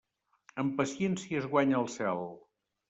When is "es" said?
1.43-1.49